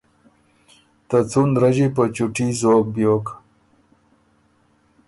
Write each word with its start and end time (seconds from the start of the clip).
ته 1.07 1.17
څُون 1.29 1.49
رݫی 1.61 1.87
په 1.95 2.03
چُوټي 2.15 2.47
زوک 2.59 2.85
بیوک۔ 2.93 3.25